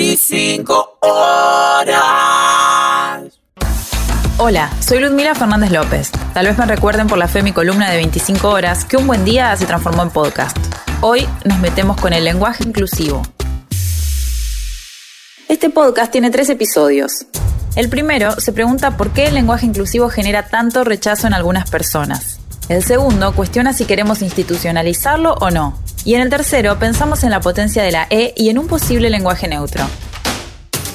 [0.00, 2.00] 25 horas.
[4.38, 6.10] Hola, soy Ludmila Fernández López.
[6.32, 9.26] Tal vez me recuerden por la fe mi columna de 25 horas que un buen
[9.26, 10.56] día se transformó en podcast.
[11.02, 13.20] Hoy nos metemos con el lenguaje inclusivo.
[15.48, 17.26] Este podcast tiene tres episodios.
[17.76, 22.40] El primero se pregunta por qué el lenguaje inclusivo genera tanto rechazo en algunas personas.
[22.70, 25.78] El segundo cuestiona si queremos institucionalizarlo o no.
[26.04, 29.10] Y en el tercero pensamos en la potencia de la E y en un posible
[29.10, 29.84] lenguaje neutro.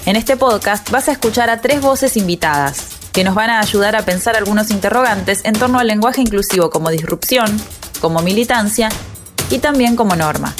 [0.05, 2.77] En este podcast vas a escuchar a tres voces invitadas,
[3.11, 6.89] que nos van a ayudar a pensar algunos interrogantes en torno al lenguaje inclusivo como
[6.89, 7.45] disrupción,
[8.01, 8.89] como militancia
[9.49, 10.53] y también como norma.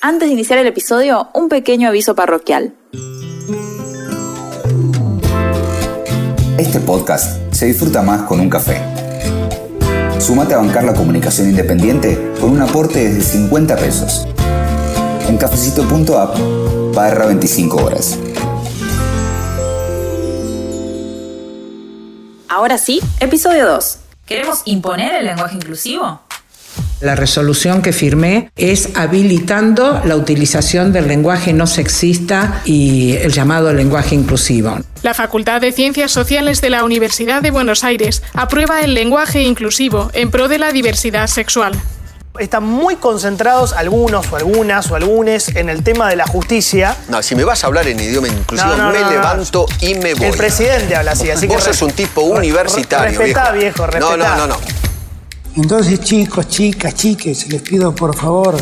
[0.00, 2.74] Antes de iniciar el episodio, un pequeño aviso parroquial.
[6.56, 8.97] Este podcast se disfruta más con un café.
[10.18, 14.26] Sumate a bancar la comunicación independiente con un aporte desde 50 pesos.
[15.28, 16.36] En cafecito.app
[16.94, 18.18] barra 25 horas.
[22.48, 23.98] Ahora sí, episodio 2.
[24.26, 26.20] ¿Queremos imponer el lenguaje inclusivo?
[27.00, 33.72] La resolución que firmé es habilitando la utilización del lenguaje no sexista y el llamado
[33.72, 34.76] lenguaje inclusivo.
[35.02, 40.10] La Facultad de Ciencias Sociales de la Universidad de Buenos Aires aprueba el lenguaje inclusivo
[40.12, 41.72] en pro de la diversidad sexual.
[42.40, 46.96] Están muy concentrados algunos o algunas o algunes en el tema de la justicia.
[47.08, 49.10] No, si me vas a hablar en idioma inclusivo, No, no, me no, no.
[49.10, 50.26] levanto y me voy.
[50.26, 54.16] El presidente habla así, así que Vos sos un tipo universitario, respetá, viejo, No, respetá.
[54.16, 54.56] no, no, no.
[55.58, 58.56] Entonces, chicos, chicas, chiques, les pido por favor,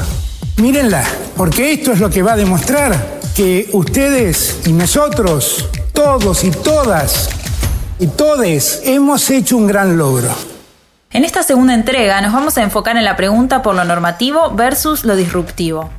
[0.57, 1.05] mírenla,
[1.37, 7.29] porque esto es lo que va a demostrar que ustedes y nosotros, todos y todas
[7.99, 10.31] y todes, hemos hecho un gran logro.
[11.11, 15.05] En esta segunda entrega nos vamos a enfocar en la pregunta por lo normativo versus
[15.05, 15.91] lo disruptivo.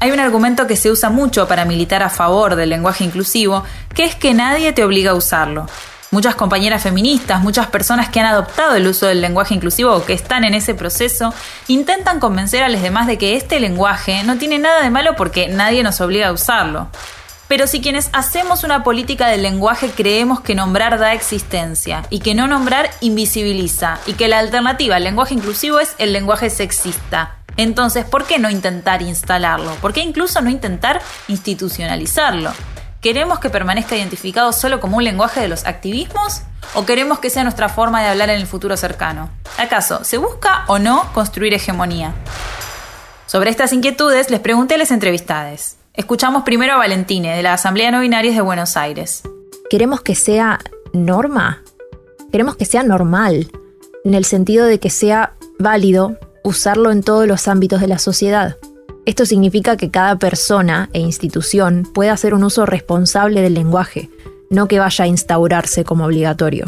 [0.00, 4.04] Hay un argumento que se usa mucho para militar a favor del lenguaje inclusivo, que
[4.06, 5.66] es que nadie te obliga a usarlo.
[6.10, 10.14] Muchas compañeras feministas, muchas personas que han adoptado el uso del lenguaje inclusivo o que
[10.14, 11.34] están en ese proceso,
[11.66, 15.48] intentan convencer a los demás de que este lenguaje no tiene nada de malo porque
[15.48, 16.88] nadie nos obliga a usarlo.
[17.46, 22.34] Pero si quienes hacemos una política del lenguaje creemos que nombrar da existencia y que
[22.34, 28.06] no nombrar invisibiliza y que la alternativa al lenguaje inclusivo es el lenguaje sexista, entonces
[28.06, 29.74] ¿por qué no intentar instalarlo?
[29.76, 32.52] ¿Por qué incluso no intentar institucionalizarlo?
[33.00, 36.42] ¿Queremos que permanezca identificado solo como un lenguaje de los activismos?
[36.74, 39.30] ¿O queremos que sea nuestra forma de hablar en el futuro cercano?
[39.56, 42.12] ¿Acaso se busca o no construir hegemonía?
[43.26, 45.76] Sobre estas inquietudes les pregunté a las entrevistades.
[45.94, 49.22] Escuchamos primero a Valentine, de la Asamblea No Binarias de Buenos Aires.
[49.70, 50.58] queremos que sea
[50.92, 51.62] norma,
[52.32, 53.48] queremos que sea normal,
[54.04, 58.56] en el sentido de que sea válido usarlo en todos los ámbitos de la sociedad.
[59.08, 64.10] Esto significa que cada persona e institución pueda hacer un uso responsable del lenguaje,
[64.50, 66.66] no que vaya a instaurarse como obligatorio.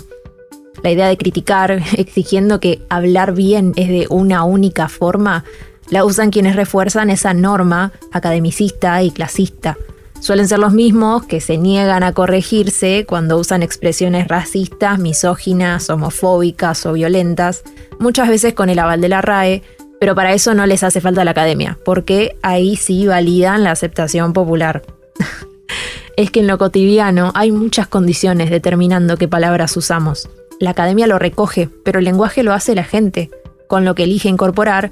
[0.82, 5.44] La idea de criticar, exigiendo que hablar bien es de una única forma,
[5.90, 9.76] la usan quienes refuerzan esa norma academicista y clasista.
[10.20, 16.86] Suelen ser los mismos que se niegan a corregirse cuando usan expresiones racistas, misóginas, homofóbicas
[16.86, 17.64] o violentas,
[17.98, 19.62] muchas veces con el aval de la RAE,
[20.00, 24.32] pero para eso no les hace falta la academia, porque ahí sí validan la aceptación
[24.32, 24.82] popular.
[26.16, 30.30] es que en lo cotidiano hay muchas condiciones determinando qué palabras usamos.
[30.58, 33.30] La academia lo recoge, pero el lenguaje lo hace la gente,
[33.68, 34.90] con lo que elige incorporar,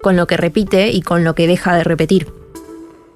[0.00, 2.32] con lo que repite y con lo que deja de repetir.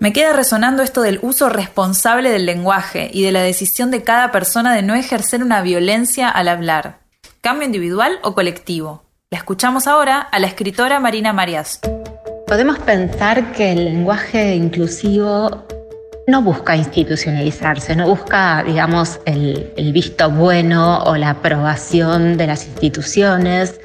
[0.00, 4.32] Me queda resonando esto del uso responsable del lenguaje y de la decisión de cada
[4.32, 7.00] persona de no ejercer una violencia al hablar.
[7.40, 9.07] ¿Cambio individual o colectivo?
[9.30, 11.80] La escuchamos ahora a la escritora Marina Marias.
[12.46, 15.66] Podemos pensar que el lenguaje inclusivo
[16.26, 22.64] no busca institucionalizarse, no busca, digamos, el, el visto bueno o la aprobación de las
[22.64, 23.78] instituciones,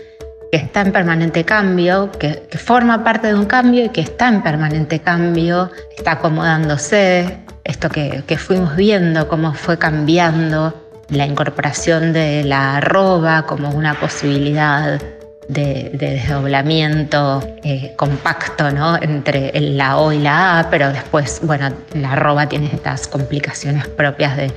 [0.49, 4.29] que está en permanente cambio, que, que forma parte de un cambio y que está
[4.29, 10.73] en permanente cambio, está acomodándose, esto que, que fuimos viendo, cómo fue cambiando,
[11.09, 15.01] la incorporación de la arroba como una posibilidad
[15.47, 18.97] de, de desdoblamiento eh, compacto ¿no?
[19.01, 24.37] entre la O y la A, pero después, bueno, la arroba tiene estas complicaciones propias
[24.37, 24.51] de,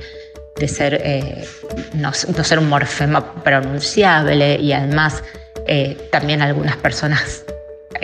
[0.55, 1.45] de ser, eh,
[1.93, 5.23] no, ser un morfema pronunciable y además
[5.67, 7.43] eh, también algunas personas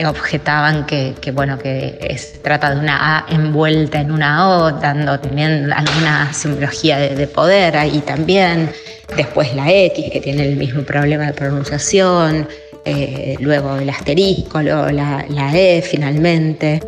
[0.08, 5.72] objetaban que, bueno, que se trata de una A envuelta en una O, dando también
[5.72, 8.72] alguna simbología de, de poder ahí también.
[9.16, 12.48] Después la X, que tiene el mismo problema de pronunciación.
[12.86, 16.82] Eh, luego el asterisco, luego la, la E finalmente.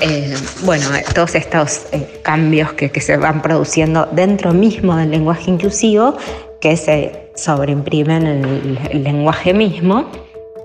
[0.00, 5.50] eh, bueno, todos estos eh, cambios que, que, se van produciendo dentro mismo del lenguaje
[5.50, 6.16] inclusivo,
[6.60, 10.08] que se sobreimprimen en el, el lenguaje mismo,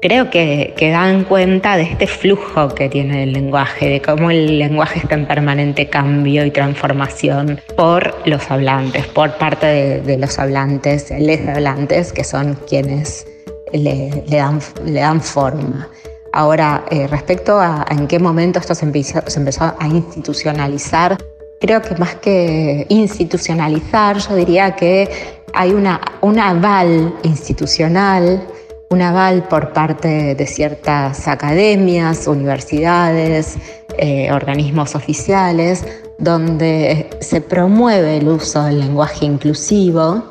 [0.03, 4.59] creo que, que, dan cuenta de este flujo que tiene el lenguaje, de cómo el
[4.59, 10.37] lenguaje está en permanente cambio y transformación por los hablantes, por parte de, de los
[10.37, 13.25] hablantes, les hablantes, que son quienes
[13.73, 15.87] le, dan, le dan forma.
[16.31, 21.17] Ahora, eh, respecto a, a, en qué momento esto se empezó, se empezó a institucionalizar,
[21.59, 25.09] creo que más que institucionalizar, yo diría que
[25.53, 28.41] hay una, un aval institucional,
[28.89, 33.57] un aval por parte de ciertas academias, universidades,
[33.97, 35.85] eh, organismos oficiales,
[36.17, 40.23] donde se promueve el uso del lenguaje inclusivo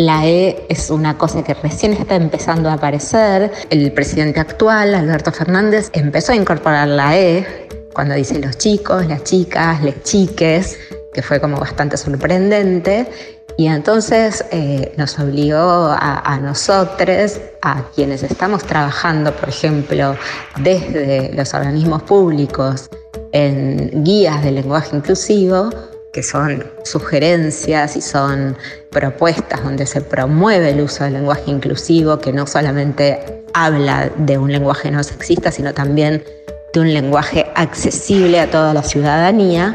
[0.00, 3.52] la E es una cosa que recién está empezando a aparecer.
[3.68, 9.24] El presidente actual, Alberto Fernández, empezó a incorporar la E cuando dice los chicos, las
[9.24, 10.78] chicas, les chiques,
[11.12, 13.10] que fue como bastante sorprendente.
[13.58, 20.16] Y entonces eh, nos obligó a, a nosotros, a quienes estamos trabajando, por ejemplo,
[20.60, 22.88] desde los organismos públicos
[23.32, 25.68] en guías de lenguaje inclusivo,
[26.12, 28.56] que son sugerencias y son
[28.90, 34.50] propuestas donde se promueve el uso del lenguaje inclusivo, que no solamente habla de un
[34.50, 36.24] lenguaje no sexista, sino también
[36.72, 39.74] de un lenguaje accesible a toda la ciudadanía,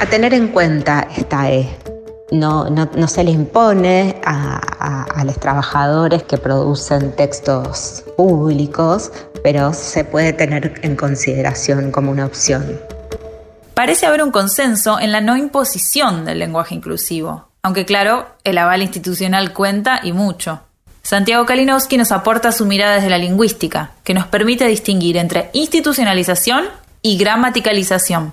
[0.00, 1.68] a tener en cuenta esta E.
[2.30, 9.12] No, no, no se le impone a, a, a los trabajadores que producen textos públicos,
[9.42, 12.80] pero se puede tener en consideración como una opción.
[13.74, 18.82] Parece haber un consenso en la no imposición del lenguaje inclusivo, aunque claro, el aval
[18.82, 20.60] institucional cuenta y mucho.
[21.02, 26.66] Santiago Kalinowski nos aporta su mirada desde la lingüística, que nos permite distinguir entre institucionalización
[27.02, 28.32] y gramaticalización.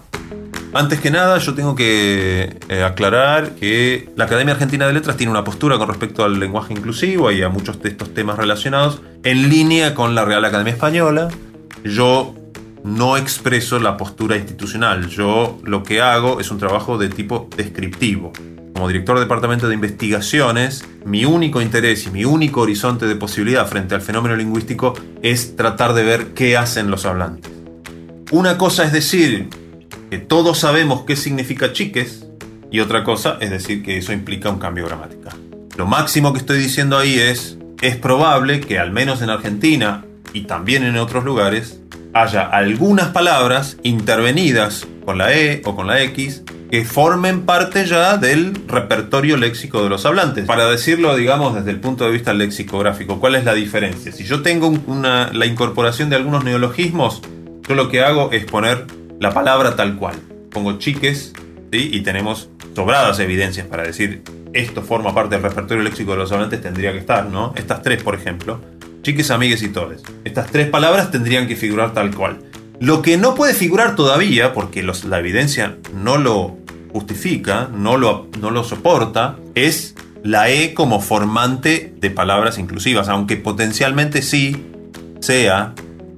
[0.74, 5.32] Antes que nada, yo tengo que eh, aclarar que la Academia Argentina de Letras tiene
[5.32, 9.50] una postura con respecto al lenguaje inclusivo y a muchos de estos temas relacionados en
[9.50, 11.30] línea con la Real Academia Española.
[11.84, 12.36] Yo
[12.84, 15.08] no expreso la postura institucional.
[15.08, 18.32] Yo lo que hago es un trabajo de tipo descriptivo.
[18.74, 23.68] Como director de departamento de investigaciones, mi único interés y mi único horizonte de posibilidad
[23.68, 27.52] frente al fenómeno lingüístico es tratar de ver qué hacen los hablantes.
[28.32, 29.50] Una cosa es decir
[30.10, 32.26] que todos sabemos qué significa chiques
[32.72, 35.34] y otra cosa es decir que eso implica un cambio gramatical.
[35.78, 40.42] Lo máximo que estoy diciendo ahí es, es probable que al menos en Argentina y
[40.44, 41.82] también en otros lugares
[42.14, 48.18] haya algunas palabras intervenidas con la E o con la X que formen parte ya
[48.18, 50.46] del repertorio léxico de los hablantes.
[50.46, 54.12] Para decirlo, digamos, desde el punto de vista lexicográfico, ¿cuál es la diferencia?
[54.14, 57.22] Si yo tengo una, la incorporación de algunos neologismos,
[57.68, 58.86] yo lo que hago es poner
[59.20, 60.16] la palabra tal cual.
[60.50, 61.34] Pongo chiques
[61.74, 61.90] ¿sí?
[61.92, 64.24] y tenemos sobradas evidencias para decir
[64.54, 67.54] esto forma parte del repertorio léxico de los hablantes, tendría que estar, ¿no?
[67.56, 68.62] Estas tres, por ejemplo
[69.02, 70.04] chiques, amigues y todes.
[70.24, 72.40] Estas tres palabras tendrían que figurar tal cual.
[72.80, 76.58] Lo que no puede figurar todavía, porque los, la evidencia no lo
[76.92, 83.38] justifica, no lo, no lo soporta, es la E como formante de palabras inclusivas, aunque
[83.38, 84.66] potencialmente sí
[85.20, 85.74] sea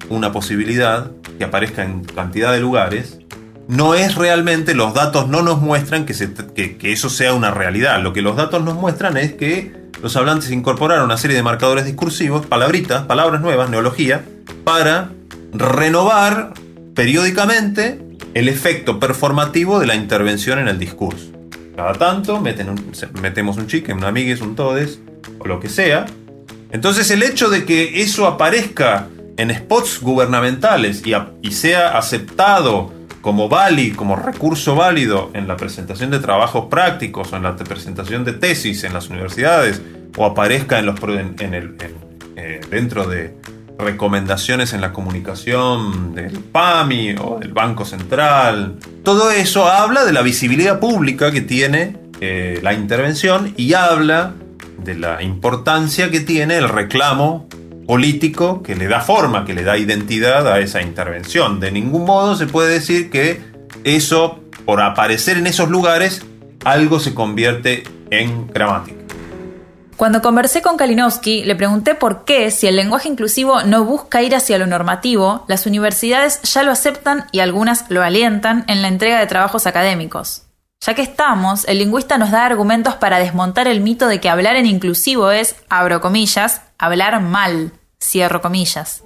[0.10, 3.20] una posibilidad que aparezca en cantidad de lugares,
[3.68, 8.02] no es realmente, los datos no nos muestran que, que eso sea una realidad.
[8.02, 11.86] Lo que los datos nos muestran es que los hablantes incorporaron una serie de marcadores
[11.86, 14.26] discursivos, palabritas, palabras nuevas, neología,
[14.66, 15.12] para
[15.54, 16.54] renovar
[16.94, 18.02] periódicamente
[18.34, 21.32] el efecto performativo de la intervención en el discurso.
[21.78, 22.76] Cada tanto meten
[23.22, 25.00] metemos un chique, un amigues, un todes,
[25.40, 26.06] o lo que sea.
[26.72, 29.08] Entonces el hecho de que eso aparezca
[29.38, 32.92] en spots gubernamentales y, y sea aceptado
[33.24, 38.26] como válido, como recurso válido en la presentación de trabajos prácticos o en la presentación
[38.26, 39.82] de tesis en las universidades
[40.18, 41.78] o aparezca en los, en, el,
[42.36, 43.34] eh, dentro de
[43.80, 48.76] recomendaciones en la comunicación del PAMI o del Banco Central.
[49.04, 54.34] Todo eso habla de la visibilidad pública que tiene eh, la intervención y habla
[54.84, 57.48] de la importancia que tiene el reclamo
[57.86, 61.60] político que le da forma, que le da identidad a esa intervención.
[61.60, 63.42] De ningún modo se puede decir que
[63.84, 66.26] eso, por aparecer en esos lugares,
[66.64, 69.04] algo se convierte en gramática.
[69.98, 74.36] Cuando conversé con Kalinowski, le pregunté por qué, si el lenguaje inclusivo no busca ir
[74.36, 79.20] hacia lo normativo, las universidades ya lo aceptan y algunas lo alientan en la entrega
[79.20, 80.44] de trabajos académicos.
[80.86, 84.58] Ya que estamos, el lingüista nos da argumentos para desmontar el mito de que hablar
[84.58, 87.72] en inclusivo es, abro comillas, hablar mal,
[88.02, 89.04] cierro comillas.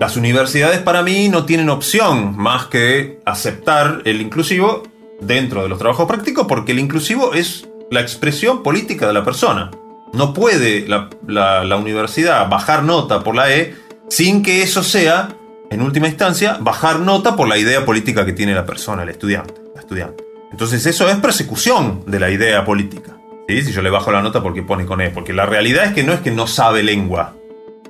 [0.00, 4.84] Las universidades para mí no tienen opción más que aceptar el inclusivo
[5.20, 9.70] dentro de los trabajos prácticos porque el inclusivo es la expresión política de la persona.
[10.12, 13.74] No puede la, universidad bajar nota por la E
[14.08, 15.28] sin que eso sea,
[15.70, 19.54] en última instancia, bajar nota por la idea política que tiene la persona, el estudiante.
[19.76, 20.24] estudiante.
[20.50, 23.17] Entonces eso es persecución de la idea política.
[23.48, 23.62] ¿Sí?
[23.62, 25.10] Si yo le bajo la nota porque pone con E.
[25.10, 27.34] Porque la realidad es que no es que no sabe lengua.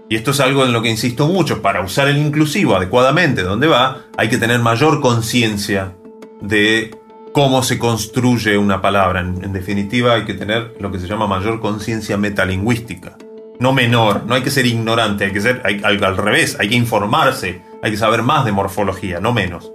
[0.08, 1.60] Y esto es algo en lo que insisto mucho.
[1.60, 5.92] Para usar el inclusivo adecuadamente donde va, hay que tener mayor conciencia
[6.40, 6.96] de
[7.32, 9.20] cómo se construye una palabra.
[9.20, 13.18] En, definitiva, hay que tener lo que se llama mayor conciencia metalingüística.
[13.60, 16.68] No menor, no hay que ser ignorante, hay que ser hay- al, al revés, hay
[16.68, 19.72] que informarse, hay que saber más de morfología, no menos.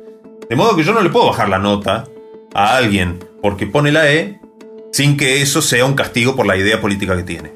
[0.49, 2.05] De modo que yo no le puedo bajar la nota
[2.53, 4.39] a alguien porque pone la E
[4.93, 7.51] sin que eso sea un castigo por la idea política que tiene.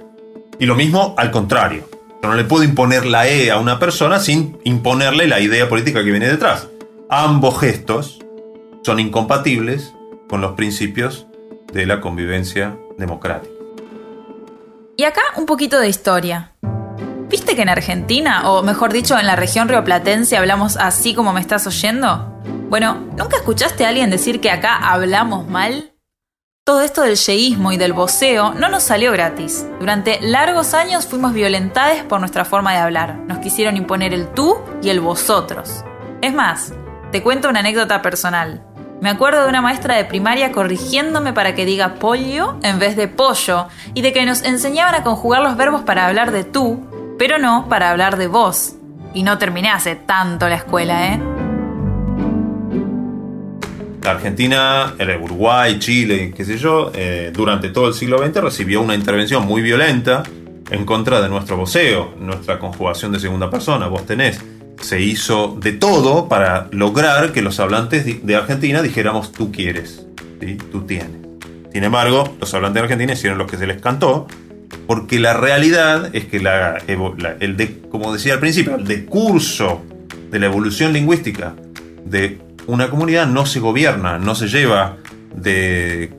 [0.58, 1.88] Y lo mismo al contrario.
[2.22, 6.04] Yo no le puedo imponer la E a una persona sin imponerle la idea política
[6.04, 6.68] que viene detrás.
[7.10, 8.20] Ambos gestos
[8.84, 9.94] son incompatibles
[10.28, 11.28] con los principios
[11.72, 13.54] de la convivencia democrática.
[14.98, 16.54] Y acá un poquito de historia.
[17.30, 21.42] ¿Viste que en Argentina, o mejor dicho, en la región rioplatense hablamos así como me
[21.42, 22.42] estás oyendo?
[22.70, 25.92] Bueno, ¿nunca escuchaste a alguien decir que acá hablamos mal?
[26.68, 29.66] Todo esto del yeísmo y del voceo no nos salió gratis.
[29.80, 33.20] Durante largos años fuimos violentados por nuestra forma de hablar.
[33.26, 35.86] Nos quisieron imponer el tú y el vosotros.
[36.22, 36.74] Es más,
[37.14, 38.66] te cuento una anécdota personal.
[39.00, 43.08] Me acuerdo de una maestra de primaria corrigiéndome para que diga pollo en vez de
[43.08, 46.86] pollo y de que nos enseñaban a conjugar los verbos para hablar de tú,
[47.18, 48.76] pero no para hablar de vos.
[49.14, 51.37] Y no terminé hace tanto la escuela, ¿eh?
[54.12, 58.96] Argentina, el Uruguay, Chile, qué sé yo, eh, durante todo el siglo XX recibió una
[58.96, 60.24] intervención muy violenta
[60.70, 64.40] en contra de nuestro voceo, nuestra conjugación de segunda persona, vos tenés.
[64.82, 70.06] Se hizo de todo para lograr que los hablantes de Argentina dijéramos tú quieres,
[70.72, 71.12] tú tienes.
[71.74, 74.28] Sin embargo, los hablantes de Argentina hicieron lo que se les cantó,
[74.86, 76.78] porque la realidad es que la-
[77.40, 79.82] el de, como decía al principio, el decurso
[80.32, 81.56] de la evolución lingüística
[82.06, 84.98] de una comunidad no se gobierna, no se lleva
[85.34, 86.12] de,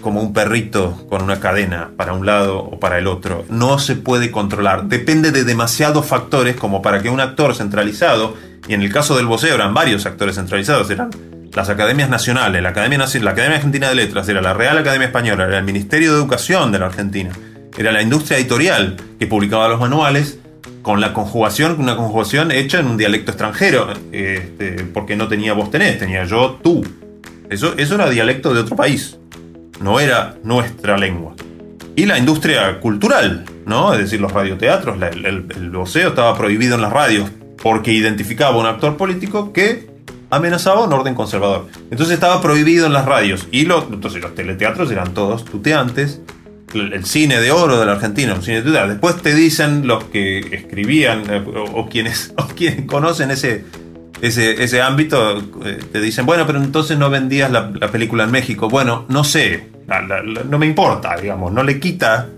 [0.00, 3.44] como un perrito con una cadena para un lado o para el otro.
[3.48, 4.84] No se puede controlar.
[4.84, 8.36] Depende de demasiados factores como para que un actor centralizado,
[8.68, 11.10] y en el caso del voceo eran varios actores centralizados, eran
[11.52, 15.46] las academias nacionales, la Academia, la Academia Argentina de Letras, era la Real Academia Española,
[15.46, 17.30] era el Ministerio de Educación de la Argentina,
[17.76, 20.38] era la industria editorial que publicaba los manuales
[20.82, 25.70] con la conjugación, una conjugación hecha en un dialecto extranjero, este, porque no tenía vos
[25.70, 26.84] tenés, tenía yo tú.
[27.48, 29.18] Eso, eso era dialecto de otro país,
[29.80, 31.34] no era nuestra lengua.
[31.96, 33.92] Y la industria cultural, ¿no?
[33.92, 37.30] Es decir, los radioteatros, el, el voceo estaba prohibido en las radios
[37.62, 39.90] porque identificaba a un actor político que
[40.30, 41.66] amenazaba un orden conservador.
[41.90, 43.48] Entonces estaba prohibido en las radios.
[43.50, 46.20] Y los, entonces los teleteatros eran todos tuteantes.
[46.74, 48.92] El, el cine de oro de la Argentina, un cine tuteante.
[48.92, 53.64] Después te dicen los que escribían eh, o, quienes, o quienes conocen ese,
[54.20, 58.30] ese, ese ámbito, eh, te dicen, bueno, pero entonces no vendías la, la película en
[58.30, 58.68] México.
[58.68, 59.68] Bueno, no sé,
[60.48, 62.28] no me importa, digamos, no le quita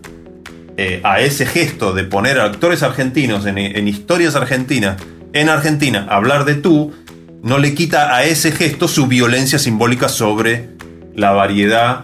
[0.78, 4.96] eh, a ese gesto de poner a actores argentinos en, en historias argentinas,
[5.34, 6.94] en Argentina, hablar de tú,
[7.42, 10.70] no le quita a ese gesto su violencia simbólica sobre
[11.14, 12.02] la variedad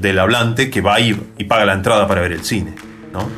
[0.00, 2.74] del hablante que va y, y paga la entrada para ver el cine,
[3.12, 3.28] ¿no?